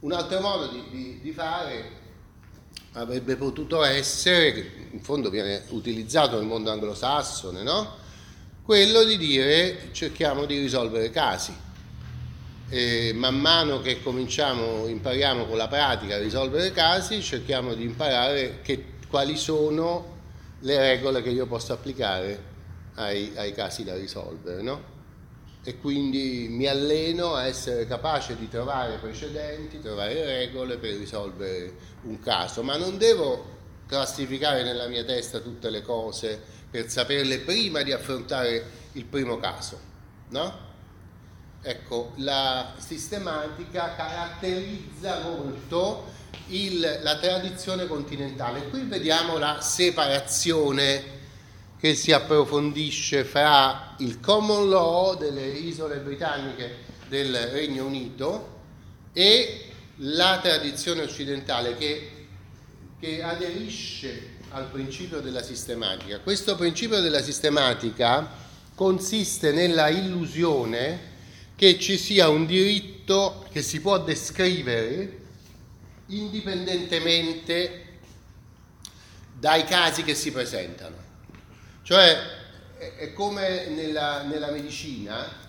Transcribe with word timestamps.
Un 0.00 0.12
altro 0.12 0.40
modo 0.40 0.68
di, 0.68 0.82
di, 0.90 1.20
di 1.20 1.30
fare 1.32 1.98
avrebbe 2.92 3.36
potuto 3.36 3.84
essere, 3.84 4.52
che 4.52 4.70
in 4.92 5.00
fondo 5.00 5.28
viene 5.30 5.64
utilizzato 5.68 6.36
nel 6.38 6.46
mondo 6.46 6.70
anglosassone, 6.70 7.62
no? 7.62 7.98
quello 8.62 9.04
di 9.04 9.16
dire 9.16 9.88
cerchiamo 9.92 10.46
di 10.46 10.58
risolvere 10.58 11.10
casi. 11.10 11.52
E 12.68 13.12
man 13.14 13.38
mano 13.38 13.80
che 13.80 14.00
cominciamo, 14.00 14.86
impariamo 14.86 15.44
con 15.46 15.56
la 15.56 15.66
pratica 15.66 16.14
a 16.14 16.18
risolvere 16.18 16.70
casi, 16.70 17.20
cerchiamo 17.20 17.74
di 17.74 17.84
imparare 17.84 18.60
che, 18.62 18.84
quali 19.08 19.36
sono 19.36 20.18
le 20.60 20.78
regole 20.78 21.20
che 21.20 21.30
io 21.30 21.46
posso 21.46 21.72
applicare 21.72 22.42
ai, 22.94 23.32
ai 23.34 23.52
casi 23.52 23.82
da 23.82 23.96
risolvere. 23.96 24.62
No? 24.62 24.99
E 25.62 25.78
quindi 25.78 26.46
mi 26.48 26.66
alleno 26.66 27.34
a 27.34 27.46
essere 27.46 27.86
capace 27.86 28.34
di 28.36 28.48
trovare 28.48 28.96
precedenti, 28.96 29.80
trovare 29.80 30.24
regole 30.24 30.78
per 30.78 30.94
risolvere 30.94 31.74
un 32.02 32.18
caso, 32.18 32.62
ma 32.62 32.76
non 32.76 32.96
devo 32.96 33.58
classificare 33.86 34.62
nella 34.62 34.86
mia 34.86 35.04
testa 35.04 35.40
tutte 35.40 35.68
le 35.68 35.82
cose 35.82 36.40
per 36.70 36.88
saperle 36.88 37.40
prima 37.40 37.82
di 37.82 37.92
affrontare 37.92 38.64
il 38.92 39.04
primo 39.04 39.38
caso, 39.38 39.78
no? 40.28 40.68
Ecco, 41.62 42.12
la 42.16 42.72
sistematica 42.78 43.94
caratterizza 43.94 45.20
molto 45.20 46.06
il, 46.46 47.00
la 47.02 47.18
tradizione 47.18 47.86
continentale. 47.86 48.68
Qui 48.68 48.82
vediamo 48.84 49.36
la 49.36 49.60
separazione 49.60 51.18
che 51.80 51.94
si 51.94 52.12
approfondisce 52.12 53.24
fra 53.24 53.94
il 53.98 54.20
common 54.20 54.68
law 54.68 55.16
delle 55.16 55.46
isole 55.46 55.96
britanniche 55.96 56.76
del 57.08 57.34
Regno 57.34 57.86
Unito 57.86 58.58
e 59.14 59.64
la 59.96 60.38
tradizione 60.42 61.02
occidentale 61.02 61.76
che, 61.76 62.26
che 63.00 63.22
aderisce 63.22 64.36
al 64.50 64.66
principio 64.66 65.20
della 65.20 65.42
sistematica. 65.42 66.20
Questo 66.20 66.54
principio 66.54 67.00
della 67.00 67.22
sistematica 67.22 68.30
consiste 68.74 69.50
nella 69.50 69.88
illusione 69.88 71.08
che 71.56 71.78
ci 71.78 71.96
sia 71.96 72.28
un 72.28 72.44
diritto 72.46 73.46
che 73.50 73.62
si 73.62 73.80
può 73.80 73.98
descrivere 73.98 75.18
indipendentemente 76.06 77.84
dai 79.38 79.64
casi 79.64 80.02
che 80.02 80.14
si 80.14 80.30
presentano. 80.30 81.09
Cioè 81.82 82.38
è 82.96 83.12
come 83.12 83.68
nella, 83.68 84.22
nella 84.22 84.50
medicina 84.50 85.48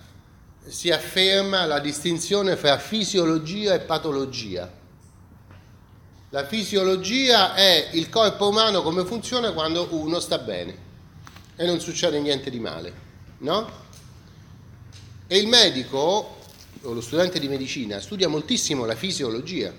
si 0.65 0.89
afferma 0.91 1.65
la 1.65 1.79
distinzione 1.79 2.55
fra 2.55 2.77
fisiologia 2.77 3.73
e 3.73 3.79
patologia. 3.79 4.69
La 6.29 6.45
fisiologia 6.45 7.53
è 7.55 7.89
il 7.93 8.09
corpo 8.09 8.49
umano 8.49 8.81
come 8.81 9.05
funziona 9.05 9.51
quando 9.51 9.87
uno 9.91 10.19
sta 10.19 10.37
bene 10.37 10.89
e 11.55 11.65
non 11.65 11.79
succede 11.79 12.19
niente 12.19 12.49
di 12.49 12.59
male, 12.59 12.93
no? 13.39 13.69
E 15.27 15.37
il 15.37 15.47
medico 15.47 16.37
o 16.83 16.93
lo 16.93 17.01
studente 17.01 17.39
di 17.39 17.47
medicina 17.47 17.99
studia 17.99 18.27
moltissimo 18.27 18.85
la 18.85 18.95
fisiologia 18.95 19.73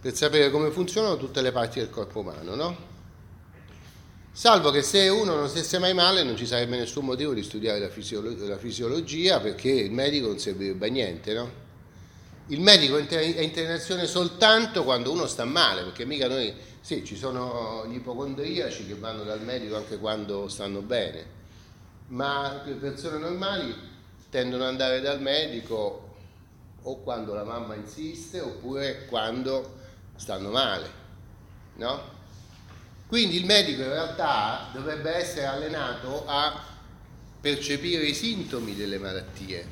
per 0.00 0.14
sapere 0.14 0.50
come 0.50 0.70
funzionano 0.70 1.16
tutte 1.16 1.40
le 1.40 1.52
parti 1.52 1.78
del 1.78 1.90
corpo 1.90 2.20
umano, 2.20 2.54
no? 2.54 2.92
Salvo 4.36 4.72
che 4.72 4.82
se 4.82 5.06
uno 5.06 5.36
non 5.36 5.48
stesse 5.48 5.78
mai 5.78 5.94
male 5.94 6.24
non 6.24 6.36
ci 6.36 6.44
sarebbe 6.44 6.76
nessun 6.76 7.04
motivo 7.04 7.32
di 7.32 7.44
studiare 7.44 7.78
la, 7.78 7.88
fisiolo- 7.88 8.34
la 8.48 8.58
fisiologia 8.58 9.38
perché 9.38 9.70
il 9.70 9.92
medico 9.92 10.26
non 10.26 10.40
servirebbe 10.40 10.88
a 10.88 10.90
niente, 10.90 11.32
no? 11.34 11.50
il 12.48 12.60
medico 12.60 12.96
è 12.96 13.20
in 13.20 13.40
internazione 13.44 14.06
soltanto 14.06 14.82
quando 14.82 15.12
uno 15.12 15.26
sta 15.26 15.44
male, 15.44 15.84
perché 15.84 16.04
mica 16.04 16.26
noi, 16.26 16.52
sì, 16.80 17.04
ci 17.04 17.14
sono 17.14 17.86
gli 17.88 17.94
ipocondriaci 17.94 18.88
che 18.88 18.96
vanno 18.96 19.22
dal 19.22 19.40
medico 19.40 19.76
anche 19.76 19.98
quando 19.98 20.48
stanno 20.48 20.80
bene, 20.80 21.24
ma 22.08 22.60
le 22.64 22.72
persone 22.72 23.18
normali 23.18 23.72
tendono 24.30 24.64
ad 24.64 24.70
andare 24.70 25.00
dal 25.00 25.20
medico 25.20 26.16
o 26.82 27.00
quando 27.02 27.34
la 27.34 27.44
mamma 27.44 27.76
insiste 27.76 28.40
oppure 28.40 29.06
quando 29.06 29.76
stanno 30.16 30.50
male, 30.50 30.90
no? 31.76 32.13
Quindi 33.14 33.36
il 33.36 33.44
medico 33.44 33.80
in 33.82 33.90
realtà 33.90 34.70
dovrebbe 34.72 35.08
essere 35.14 35.46
allenato 35.46 36.24
a 36.26 36.60
percepire 37.40 38.06
i 38.06 38.12
sintomi 38.12 38.74
delle 38.74 38.98
malattie 38.98 39.64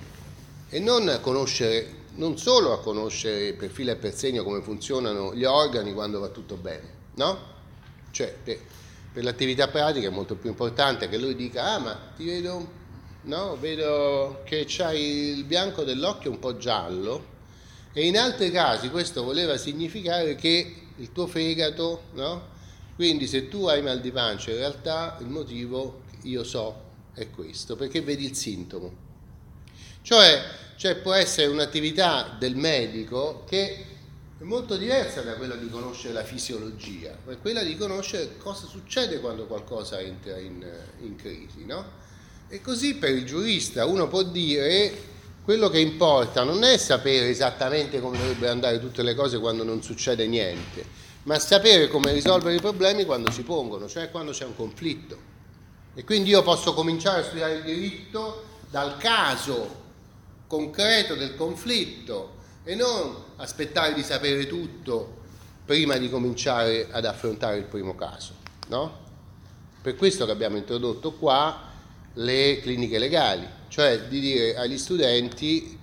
e 0.69 0.79
non 0.79 1.09
a 1.09 1.19
conoscere 1.19 2.03
non 2.15 2.39
solo 2.39 2.73
a 2.73 2.79
conoscere 2.79 3.55
per 3.55 3.71
filo 3.71 3.91
e 3.91 3.97
per 3.97 4.15
segno 4.15 4.45
come 4.45 4.63
funzionano 4.63 5.35
gli 5.35 5.43
organi 5.43 5.93
quando 5.93 6.21
va 6.21 6.29
tutto 6.29 6.55
bene, 6.55 6.89
no? 7.15 7.37
Cioè, 8.13 8.33
per, 8.45 8.61
per 9.13 9.25
l'attività 9.25 9.67
pratica 9.67 10.07
è 10.07 10.13
molto 10.13 10.37
più 10.37 10.49
importante 10.49 11.09
che 11.09 11.19
lui 11.19 11.35
dica, 11.35 11.65
ah 11.65 11.79
ma 11.81 11.99
ti 12.15 12.25
vedo, 12.25 12.69
no? 13.23 13.57
Vedo 13.59 14.43
che 14.45 14.67
c'hai 14.69 15.37
il 15.37 15.43
bianco 15.43 15.83
dell'occhio 15.83 16.31
un 16.31 16.39
po' 16.39 16.59
giallo 16.59 17.25
e 17.93 18.07
in 18.07 18.17
altri 18.17 18.53
casi 18.53 18.89
questo 18.89 19.25
voleva 19.25 19.57
significare 19.57 20.37
che 20.37 20.77
il 20.95 21.11
tuo 21.11 21.27
fegato, 21.27 22.03
no? 22.13 22.52
Quindi 22.95 23.27
se 23.27 23.49
tu 23.49 23.67
hai 23.67 23.83
mal 23.83 24.01
di 24.01 24.11
pancia 24.11 24.51
in 24.51 24.59
realtà 24.59 25.17
il 25.21 25.29
motivo 25.29 26.03
io 26.23 26.45
so 26.45 26.91
è 27.15 27.31
questo, 27.31 27.77
perché 27.77 28.01
vedi 28.01 28.25
il 28.25 28.37
sintomo. 28.37 29.11
Cioè 30.03 30.61
cioè 30.83 30.97
può 30.97 31.13
essere 31.13 31.47
un'attività 31.47 32.35
del 32.37 32.57
medico 32.57 33.45
che 33.49 33.87
è 34.37 34.43
molto 34.43 34.77
diversa 34.77 35.21
da 35.21 35.35
quella 35.35 35.55
di 35.55 35.69
conoscere 35.71 36.13
la 36.13 36.25
fisiologia, 36.25 37.17
ma 37.25 37.35
è 37.35 37.39
quella 37.39 37.63
di 37.63 37.77
conoscere 37.77 38.37
cosa 38.37 38.67
succede 38.67 39.21
quando 39.21 39.47
qualcosa 39.47 40.01
entra 40.01 40.39
in, 40.39 40.67
in 41.03 41.15
crisi. 41.15 41.65
No? 41.67 41.85
E 42.49 42.61
così 42.61 42.97
per 42.97 43.11
il 43.11 43.25
giurista 43.25 43.87
uno 43.87 44.09
può 44.09 44.25
dire 44.25 44.93
quello 45.45 45.69
che 45.71 45.79
importa 45.79 46.43
non 46.43 46.65
è 46.65 46.77
sapere 46.79 47.29
esattamente 47.29 48.01
come 48.01 48.19
dovrebbero 48.19 48.51
andare 48.51 48.81
tutte 48.81 49.05
le 49.05 49.15
cose 49.15 49.39
quando 49.39 49.63
non 49.63 49.85
succede 49.85 50.27
niente, 50.27 50.85
ma 51.25 51.39
sapere 51.39 51.89
come 51.89 52.13
risolvere 52.13 52.57
i 52.57 52.61
problemi 52.61 53.05
quando 53.05 53.31
si 53.31 53.43
pongono, 53.43 53.89
cioè 53.89 54.11
quando 54.11 54.33
c'è 54.33 54.45
un 54.45 54.57
conflitto. 54.57 55.31
E 55.95 56.05
quindi 56.05 56.31
io 56.31 56.43
posso 56.43 56.75
cominciare 56.75 57.21
a 57.21 57.25
studiare 57.25 57.55
il 57.55 57.63
diritto 57.63 58.45
dal 58.71 58.97
caso 58.97 59.81
concreto 60.47 61.15
del 61.15 61.37
conflitto 61.37 62.41
e 62.65 62.75
non 62.75 63.15
aspettare 63.37 63.95
di 63.95 64.03
sapere 64.03 64.47
tutto 64.47 65.21
prima 65.65 65.97
di 65.97 66.09
cominciare 66.09 66.89
ad 66.91 67.05
affrontare 67.05 67.59
il 67.59 67.65
primo 67.65 67.95
caso. 67.95 68.35
No? 68.69 69.01
Per 69.81 69.97
questo 69.97 70.25
che 70.25 70.33
abbiamo 70.33 70.57
introdotto 70.57 71.13
qua 71.13 71.71
le 72.15 72.61
cliniche 72.61 72.99
legali, 72.99 73.47
cioè 73.69 74.03
di 74.03 74.21
dire 74.21 74.57
agli 74.57 74.79
studenti 74.79 75.79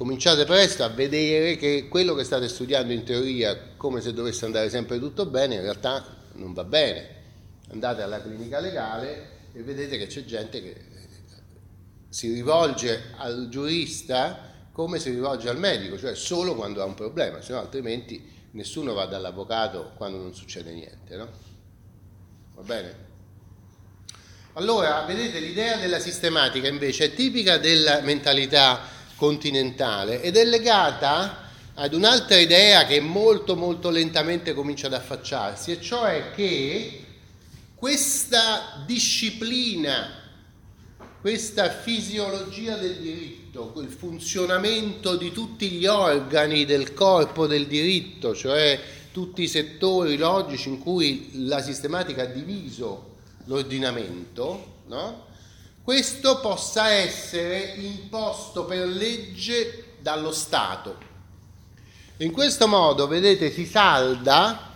cominciate 0.00 0.46
presto 0.46 0.82
a 0.82 0.88
vedere 0.88 1.56
che 1.56 1.86
quello 1.86 2.14
che 2.14 2.24
state 2.24 2.48
studiando 2.48 2.90
in 2.90 3.04
teoria 3.04 3.74
come 3.76 4.00
se 4.00 4.14
dovesse 4.14 4.46
andare 4.46 4.70
sempre 4.70 4.98
tutto 4.98 5.26
bene, 5.26 5.56
in 5.56 5.60
realtà 5.60 6.02
non 6.36 6.54
va 6.54 6.64
bene. 6.64 7.16
Andate 7.68 8.00
alla 8.00 8.22
clinica 8.22 8.60
legale 8.60 9.28
e 9.52 9.60
vedete 9.60 9.98
che 9.98 10.06
c'è 10.06 10.24
gente 10.24 10.62
che 10.62 10.74
si 12.08 12.32
rivolge 12.32 13.12
al 13.18 13.50
giurista 13.50 14.68
come 14.72 14.98
si 14.98 15.10
rivolge 15.10 15.50
al 15.50 15.58
medico, 15.58 15.98
cioè 15.98 16.14
solo 16.14 16.54
quando 16.54 16.80
ha 16.80 16.86
un 16.86 16.94
problema, 16.94 17.42
se 17.42 17.52
no 17.52 17.58
altrimenti 17.58 18.26
nessuno 18.52 18.94
va 18.94 19.04
dall'avvocato 19.04 19.92
quando 19.96 20.16
non 20.16 20.34
succede 20.34 20.72
niente, 20.72 21.14
no? 21.14 21.28
Va 22.54 22.62
bene? 22.62 23.08
Allora, 24.54 25.04
vedete, 25.04 25.40
l'idea 25.40 25.76
della 25.76 25.98
sistematica 25.98 26.68
invece 26.68 27.04
è 27.04 27.14
tipica 27.14 27.58
della 27.58 28.00
mentalità 28.00 28.96
continentale 29.20 30.22
ed 30.22 30.38
è 30.38 30.44
legata 30.46 31.48
ad 31.74 31.92
un'altra 31.92 32.38
idea 32.38 32.86
che 32.86 33.00
molto 33.00 33.54
molto 33.54 33.90
lentamente 33.90 34.54
comincia 34.54 34.86
ad 34.86 34.94
affacciarsi, 34.94 35.72
e 35.72 35.80
cioè 35.82 36.30
che 36.34 37.04
questa 37.74 38.82
disciplina 38.86 40.16
questa 41.20 41.68
fisiologia 41.68 42.76
del 42.76 42.96
diritto, 42.96 43.72
quel 43.72 43.90
funzionamento 43.90 45.16
di 45.16 45.30
tutti 45.32 45.68
gli 45.68 45.84
organi 45.84 46.64
del 46.64 46.94
corpo 46.94 47.46
del 47.46 47.66
diritto, 47.66 48.34
cioè 48.34 48.80
tutti 49.12 49.42
i 49.42 49.48
settori 49.48 50.16
logici 50.16 50.70
in 50.70 50.78
cui 50.78 51.46
la 51.46 51.60
sistematica 51.60 52.22
ha 52.22 52.26
diviso 52.26 53.16
l'ordinamento, 53.44 54.76
no? 54.86 55.26
Questo 55.90 56.38
possa 56.38 56.90
essere 56.90 57.74
imposto 57.78 58.64
per 58.64 58.86
legge 58.86 59.96
dallo 59.98 60.30
Stato. 60.30 60.96
In 62.18 62.30
questo 62.30 62.68
modo, 62.68 63.08
vedete, 63.08 63.50
si 63.50 63.66
salda, 63.66 64.70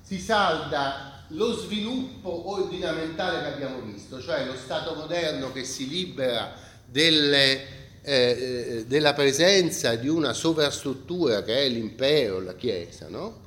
si 0.00 0.18
salda 0.18 1.26
lo 1.28 1.52
sviluppo 1.58 2.52
ordinamentale 2.52 3.40
che 3.40 3.52
abbiamo 3.52 3.80
visto, 3.80 4.18
cioè 4.18 4.46
lo 4.46 4.56
Stato 4.56 4.94
moderno 4.94 5.52
che 5.52 5.64
si 5.64 5.90
libera 5.90 6.54
delle 6.86 7.82
eh, 8.00 8.84
della 8.86 9.12
presenza 9.12 9.94
di 9.94 10.08
una 10.08 10.32
sovrastruttura 10.32 11.42
che 11.42 11.66
è 11.66 11.68
l'impero, 11.68 12.40
la 12.40 12.54
Chiesa, 12.54 13.08
no? 13.10 13.40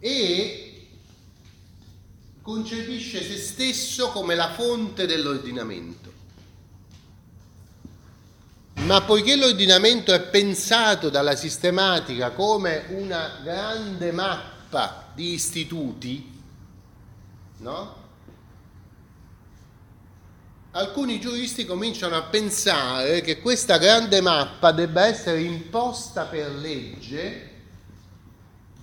E 0.00 0.75
concepisce 2.46 3.24
se 3.24 3.38
stesso 3.38 4.10
come 4.10 4.36
la 4.36 4.52
fonte 4.52 5.04
dell'ordinamento. 5.04 6.12
Ma 8.74 9.02
poiché 9.02 9.34
l'ordinamento 9.34 10.12
è 10.12 10.20
pensato 10.20 11.10
dalla 11.10 11.34
sistematica 11.34 12.30
come 12.30 12.84
una 12.90 13.40
grande 13.42 14.12
mappa 14.12 15.10
di 15.12 15.32
istituti, 15.32 16.40
no? 17.56 18.04
alcuni 20.70 21.18
giuristi 21.18 21.64
cominciano 21.64 22.14
a 22.14 22.22
pensare 22.22 23.22
che 23.22 23.40
questa 23.40 23.76
grande 23.78 24.20
mappa 24.20 24.70
debba 24.70 25.06
essere 25.06 25.40
imposta 25.40 26.26
per 26.26 26.52
legge 26.52 27.50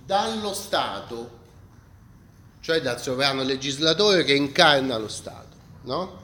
dallo 0.04 0.52
Stato, 0.52 1.43
cioè 2.64 2.80
dal 2.80 2.98
sovrano 2.98 3.42
legislatore 3.42 4.24
che 4.24 4.32
incarna 4.32 4.96
lo 4.96 5.08
Stato, 5.08 5.54
no? 5.82 6.22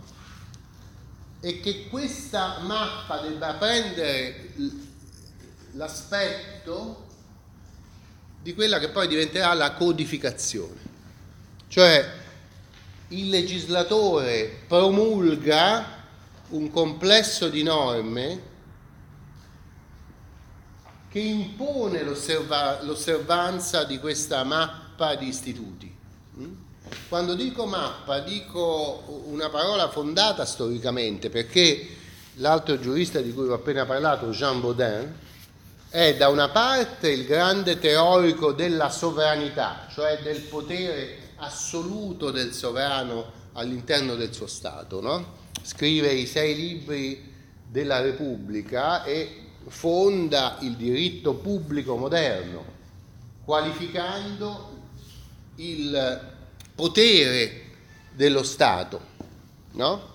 E 1.40 1.60
che 1.60 1.86
questa 1.90 2.60
mappa 2.60 3.18
debba 3.18 3.52
prendere 3.52 4.54
l'aspetto 5.72 7.08
di 8.40 8.54
quella 8.54 8.78
che 8.78 8.88
poi 8.88 9.06
diventerà 9.06 9.52
la 9.52 9.72
codificazione, 9.72 10.80
cioè 11.68 12.10
il 13.08 13.28
legislatore 13.28 14.62
promulga 14.66 16.06
un 16.48 16.70
complesso 16.70 17.50
di 17.50 17.62
norme 17.62 18.42
che 21.10 21.18
impone 21.18 22.02
l'osserva- 22.02 22.80
l'osservanza 22.82 23.84
di 23.84 23.98
questa 23.98 24.42
mappa 24.42 25.16
di 25.16 25.28
istituti. 25.28 25.89
Mm? 26.40 26.52
Quando 27.08 27.34
dico 27.34 27.66
mappa 27.66 28.20
dico 28.20 29.24
una 29.26 29.50
parola 29.50 29.90
fondata 29.90 30.44
storicamente 30.44 31.28
perché 31.28 31.86
l'altro 32.34 32.80
giurista 32.80 33.20
di 33.20 33.32
cui 33.32 33.48
ho 33.48 33.54
appena 33.54 33.84
parlato, 33.84 34.30
Jean 34.30 34.60
Baudin, 34.60 35.14
è 35.90 36.16
da 36.16 36.28
una 36.28 36.48
parte 36.48 37.10
il 37.10 37.26
grande 37.26 37.78
teorico 37.78 38.52
della 38.52 38.90
sovranità, 38.90 39.86
cioè 39.92 40.20
del 40.22 40.40
potere 40.42 41.32
assoluto 41.36 42.30
del 42.30 42.52
sovrano 42.52 43.38
all'interno 43.52 44.14
del 44.14 44.32
suo 44.32 44.46
Stato. 44.46 45.00
No? 45.00 45.38
Scrive 45.62 46.12
i 46.12 46.26
sei 46.26 46.54
libri 46.54 47.34
della 47.66 48.00
Repubblica 48.00 49.04
e 49.04 49.48
fonda 49.66 50.56
il 50.60 50.76
diritto 50.76 51.34
pubblico 51.34 51.96
moderno, 51.96 52.64
qualificando 53.44 54.78
il 55.56 56.29
potere 56.80 57.66
dello 58.12 58.42
Stato. 58.42 59.08
No? 59.72 60.08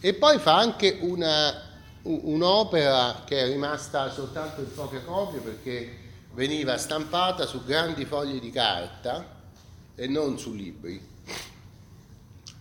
E 0.00 0.14
poi 0.14 0.38
fa 0.38 0.56
anche 0.56 0.98
una, 1.02 1.54
un'opera 2.02 3.22
che 3.26 3.40
è 3.40 3.46
rimasta 3.46 4.10
soltanto 4.10 4.62
in 4.62 4.72
poche 4.72 5.04
copie 5.04 5.40
perché 5.40 5.98
veniva 6.32 6.78
stampata 6.78 7.44
su 7.44 7.62
grandi 7.64 8.06
fogli 8.06 8.40
di 8.40 8.50
carta 8.50 9.40
e 9.94 10.06
non 10.06 10.38
su 10.38 10.54
libri, 10.54 11.06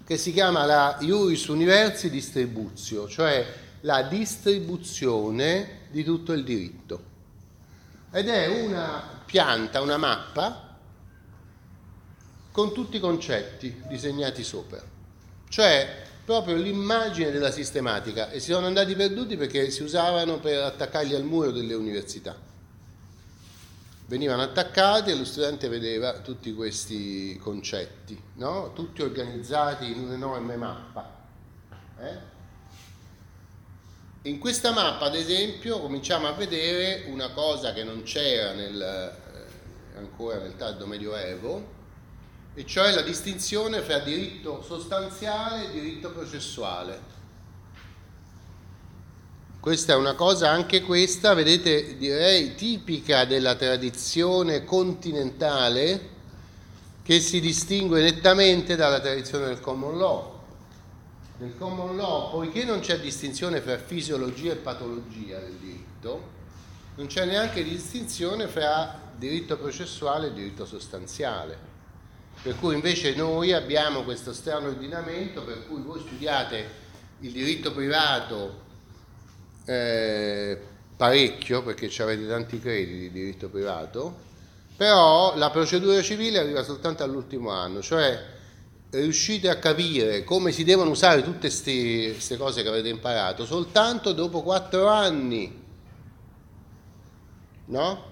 che 0.06 0.18
si 0.18 0.34
chiama 0.34 0.66
la 0.66 0.98
Iuris 1.00 1.48
Universi 1.48 2.10
Distributio, 2.10 3.08
cioè 3.08 3.54
la 3.82 4.02
distribuzione 4.04 5.88
di 5.90 6.04
tutto 6.04 6.34
il 6.34 6.44
diritto. 6.44 7.10
Ed 8.12 8.28
è 8.28 8.48
una 8.48 9.24
pianta, 9.26 9.80
una 9.80 9.96
mappa 9.96 10.71
con 12.51 12.74
tutti 12.74 12.98
i 12.98 13.00
concetti 13.00 13.81
disegnati 13.88 14.44
sopra, 14.44 14.81
cioè 15.50 16.03
proprio 16.24 16.56
l'immagine 16.56 17.31
della 17.31 17.51
sistematica 17.51 18.30
e 18.30 18.39
si 18.39 18.51
sono 18.51 18.68
andati 18.68 18.95
perduti 18.95 19.38
perché 19.38 19.69
si 19.71 19.83
usavano 19.83 20.39
per 20.39 20.62
attaccarli 20.62 21.15
al 21.15 21.24
muro 21.24 21.51
delle 21.51 21.74
università 21.74 22.50
venivano 24.12 24.42
attaccati 24.42 25.09
e 25.09 25.15
lo 25.15 25.24
studente 25.24 25.69
vedeva 25.69 26.19
tutti 26.19 26.53
questi 26.53 27.38
concetti, 27.38 28.21
no? 28.36 28.74
tutti 28.74 29.01
organizzati 29.01 29.89
in 29.89 30.00
un'enorme 30.00 30.57
mappa. 30.57 31.19
Eh? 31.98 32.30
In 34.24 34.38
questa 34.38 34.74
mappa, 34.74 35.06
ad 35.06 35.15
esempio, 35.15 35.80
cominciamo 35.80 36.27
a 36.27 36.33
vedere 36.33 37.06
una 37.07 37.30
cosa 37.30 37.71
che 37.71 37.86
non 37.86 38.03
c'era 38.03 38.51
nel, 38.51 38.81
eh, 38.81 39.98
ancora 39.98 40.39
nel 40.39 40.57
tardo 40.57 40.86
medioevo, 40.86 41.80
e 42.53 42.65
cioè 42.65 42.92
la 42.92 43.01
distinzione 43.01 43.81
fra 43.81 44.00
diritto 44.00 44.62
sostanziale 44.62 45.68
e 45.68 45.71
diritto 45.71 46.12
processuale. 46.12 47.19
Questa 49.59 49.94
è 49.94 49.95
una 49.95 50.15
cosa, 50.15 50.50
anche 50.50 50.81
questa, 50.81 51.33
vedete, 51.33 51.95
direi 51.95 52.56
tipica 52.56 53.25
della 53.25 53.56
tradizione 53.56 54.65
continentale 54.65 56.09
che 57.03 57.19
si 57.19 57.39
distingue 57.39 58.01
nettamente 58.01 58.75
dalla 58.75 59.00
tradizione 59.00 59.45
del 59.45 59.59
common 59.59 59.98
law. 59.98 60.39
Nel 61.38 61.56
common 61.57 61.95
law, 61.95 62.31
poiché 62.31 62.63
non 62.63 62.80
c'è 62.80 63.00
distinzione 63.00 63.62
fra 63.62 63.77
fisiologia 63.77 64.51
e 64.53 64.56
patologia 64.57 65.39
del 65.39 65.53
diritto, 65.53 66.39
non 66.95 67.07
c'è 67.07 67.25
neanche 67.25 67.63
distinzione 67.63 68.48
fra 68.48 69.00
diritto 69.15 69.57
processuale 69.57 70.27
e 70.27 70.33
diritto 70.33 70.65
sostanziale. 70.65 71.69
Per 72.42 72.58
cui 72.58 72.74
invece 72.74 73.14
noi 73.14 73.54
abbiamo 73.54 74.04
questo 74.04 74.34
strano 74.34 74.68
ordinamento 74.68 75.44
per 75.44 75.68
cui 75.68 75.82
voi 75.82 76.00
studiate 76.00 76.80
il 77.20 77.32
diritto 77.32 77.72
privato 77.72 78.62
eh, 79.66 80.60
parecchio 80.98 81.62
perché 81.62 81.92
avete 82.02 82.28
tanti 82.28 82.60
crediti 82.60 82.98
di 82.98 83.12
diritto 83.12 83.48
privato, 83.48 84.30
però 84.76 85.38
la 85.38 85.52
procedura 85.52 86.02
civile 86.02 86.40
arriva 86.40 86.64
soltanto 86.64 87.04
all'ultimo 87.04 87.52
anno, 87.52 87.82
cioè 87.82 88.40
riuscite 88.90 89.48
a 89.48 89.58
capire 89.58 90.24
come 90.24 90.52
si 90.52 90.64
devono 90.64 90.90
usare 90.90 91.24
tutte 91.24 91.48
queste 91.48 92.38
cose 92.38 92.64
che 92.64 92.70
avete 92.70 92.90
imparato 92.90 93.46
soltanto 93.46 94.14
dopo 94.14 94.42
quattro 94.42 94.88
anni, 94.88 95.64
no? 97.66 98.10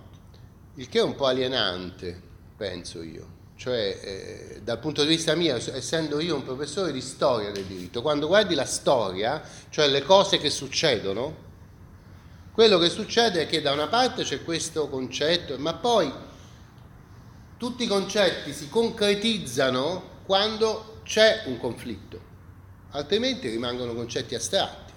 Il 0.75 0.88
che 0.88 1.00
è 1.00 1.04
un 1.04 1.16
po' 1.16 1.25
alienante, 1.25 2.22
penso 2.56 3.01
io. 3.01 3.38
Cioè, 3.60 4.00
eh, 4.01 4.62
dal 4.63 4.80
punto 4.80 5.01
di 5.01 5.10
vista 5.10 5.36
mio, 5.36 5.58
essendo 5.58 6.22
io 6.22 6.34
un 6.34 6.46
professore 6.46 6.94
di 6.94 7.01
storia 7.01 7.51
del 7.51 7.66
diritto, 7.66 8.01
quando 8.01 8.28
guardi 8.28 8.56
la 8.56 8.63
storia, 8.63 9.42
cioè 9.70 9.89
le 9.89 10.01
cose 10.01 10.38
che 10.38 10.50
succedono, 10.50 11.36
quello 12.54 12.78
che 12.78 12.88
succede 12.88 13.42
è 13.42 13.48
che 13.48 13.62
da 13.62 13.74
una 13.74 13.88
parte 13.88 14.24
c'è 14.24 14.46
questo 14.46 14.88
concetto, 14.88 15.58
ma 15.58 15.74
poi 15.74 16.10
tutti 17.58 17.84
i 17.84 17.88
concetti 17.88 18.54
si 18.54 18.70
concretizzano 18.70 20.22
quando 20.24 21.01
c'è 21.04 21.44
un 21.48 21.58
conflitto, 21.58 22.22
altrimenti 22.92 23.50
rimangono 23.50 23.94
concetti 23.94 24.36
astratti, 24.36 24.94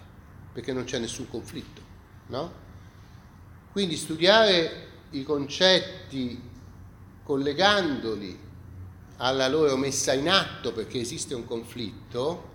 perché 0.53 0.73
non 0.73 0.85
c'è 0.85 1.01
nessun 1.01 1.29
conflitto. 1.29 1.81
No? 2.29 2.53
Quindi 3.73 3.97
studiare 3.97 4.87
i 5.11 5.25
concetti 5.25 6.41
collegandoli 7.25 8.51
alla 9.17 9.49
loro 9.49 9.77
messa 9.77 10.13
in 10.13 10.29
atto 10.29 10.73
perché 10.73 11.01
esiste 11.01 11.35
un 11.35 11.45
conflitto 11.45 12.51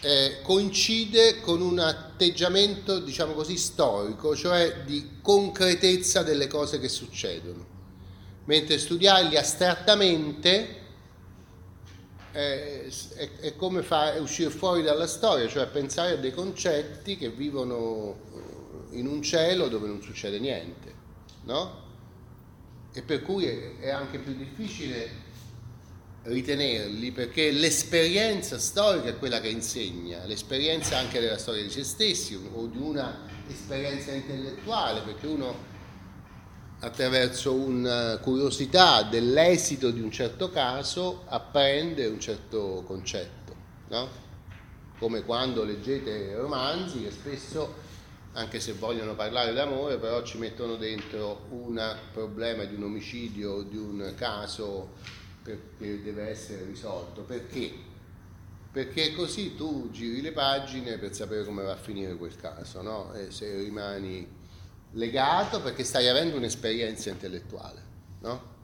eh, 0.00 0.40
coincide 0.42 1.40
con 1.40 1.60
un 1.60 1.78
atteggiamento, 1.78 3.00
diciamo 3.00 3.32
così, 3.32 3.56
storico, 3.56 4.36
cioè 4.36 4.82
di 4.84 5.18
concretezza 5.22 6.22
delle 6.22 6.46
cose 6.46 6.78
che 6.78 6.88
succedono. 6.88 7.78
Mentre 8.44 8.78
studiarli 8.78 9.36
astrattamente 9.36 10.78
eh, 12.32 12.92
è, 13.14 13.30
è, 13.40 13.56
come 13.56 13.82
fare, 13.82 14.18
uscire 14.18 14.50
fuori 14.50 14.82
dalla 14.82 15.06
storia, 15.06 15.48
cioè 15.48 15.66
pensare 15.66 16.12
a 16.12 16.16
dei 16.16 16.32
concetti 16.32 17.16
che 17.16 17.30
vivono 17.30 18.28
in 18.90 19.06
un 19.06 19.22
cielo 19.22 19.68
dove 19.68 19.86
non 19.86 20.02
succede 20.02 20.38
niente, 20.38 20.94
no? 21.44 21.88
E 22.92 23.02
per 23.02 23.22
cui 23.22 23.46
è, 23.46 23.78
è 23.78 23.90
anche 23.90 24.18
più 24.18 24.34
difficile 24.34 25.28
ritenerli 26.22 27.12
perché 27.12 27.50
l'esperienza 27.50 28.58
storica 28.58 29.08
è 29.08 29.18
quella 29.18 29.40
che 29.40 29.48
insegna, 29.48 30.24
l'esperienza 30.24 30.98
anche 30.98 31.20
della 31.20 31.38
storia 31.38 31.62
di 31.62 31.70
se 31.70 31.84
stessi 31.84 32.34
o 32.52 32.66
di 32.66 32.78
una 32.78 33.26
esperienza 33.48 34.12
intellettuale, 34.12 35.00
perché 35.00 35.26
uno 35.26 35.68
attraverso 36.80 37.52
una 37.52 38.18
curiosità 38.18 39.02
dell'esito 39.02 39.90
di 39.90 40.00
un 40.00 40.10
certo 40.10 40.50
caso 40.50 41.24
apprende 41.26 42.06
un 42.06 42.20
certo 42.20 42.82
concetto. 42.86 43.38
No? 43.88 44.28
come 45.00 45.24
quando 45.24 45.64
leggete 45.64 46.36
romanzi 46.36 47.02
che 47.02 47.10
spesso, 47.10 47.74
anche 48.34 48.60
se 48.60 48.74
vogliono 48.74 49.14
parlare 49.14 49.54
d'amore, 49.54 49.96
però 49.96 50.22
ci 50.22 50.36
mettono 50.36 50.76
dentro 50.76 51.46
un 51.48 51.96
problema 52.12 52.64
di 52.64 52.74
un 52.74 52.82
omicidio, 52.82 53.62
di 53.62 53.78
un 53.78 54.12
caso 54.14 54.90
che 55.42 55.58
deve 55.78 56.28
essere 56.28 56.64
risolto. 56.64 57.22
Perché? 57.22 57.72
Perché 58.72 59.14
così 59.14 59.56
tu 59.56 59.90
giri 59.90 60.20
le 60.20 60.32
pagine 60.32 60.98
per 60.98 61.14
sapere 61.14 61.44
come 61.44 61.62
va 61.62 61.72
a 61.72 61.76
finire 61.76 62.14
quel 62.16 62.36
caso, 62.36 62.82
no? 62.82 63.12
E 63.14 63.30
se 63.30 63.56
rimani 63.56 64.26
legato 64.92 65.60
perché 65.60 65.84
stai 65.84 66.08
avendo 66.08 66.36
un'esperienza 66.36 67.10
intellettuale, 67.10 67.82
no? 68.20 68.58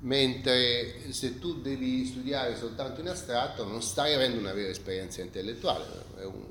mentre 0.00 1.12
se 1.12 1.38
tu 1.38 1.60
devi 1.60 2.04
studiare 2.06 2.56
soltanto 2.56 3.00
in 3.00 3.08
astratto 3.08 3.64
non 3.64 3.82
stai 3.82 4.14
avendo 4.14 4.38
una 4.38 4.52
vera 4.52 4.68
esperienza 4.68 5.22
intellettuale, 5.22 5.84
è 6.18 6.24
un, 6.24 6.44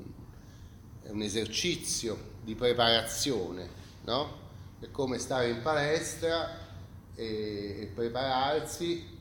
è 1.02 1.10
un 1.10 1.22
esercizio 1.22 2.36
di 2.42 2.54
preparazione, 2.54 3.68
no? 4.04 4.46
È 4.80 4.90
come 4.90 5.18
stare 5.18 5.48
in 5.48 5.62
palestra 5.62 6.66
e, 7.14 7.78
e 7.80 7.90
prepararsi 7.94 9.16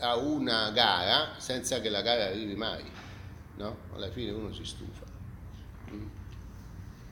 a 0.00 0.16
una 0.16 0.70
gara 0.70 1.34
senza 1.36 1.80
che 1.80 1.90
la 1.90 2.02
gara 2.02 2.24
arrivi 2.24 2.54
mai, 2.54 2.84
no? 3.56 3.76
Alla 3.94 4.10
fine 4.10 4.30
uno 4.32 4.52
si 4.52 4.64
stufa. 4.64 5.09